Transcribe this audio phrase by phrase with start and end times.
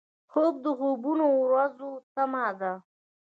[0.31, 1.11] خوب د خوبو
[1.43, 2.73] ورځو تمه ده